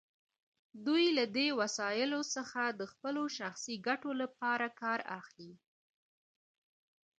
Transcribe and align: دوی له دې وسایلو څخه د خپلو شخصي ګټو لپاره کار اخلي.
دوی 0.85 1.05
له 1.17 1.25
دې 1.35 1.47
وسایلو 1.59 2.21
څخه 2.35 2.61
د 2.79 2.81
خپلو 2.91 3.23
شخصي 3.37 3.75
ګټو 3.87 4.11
لپاره 4.21 4.67
کار 4.81 4.99
اخلي. 5.19 5.53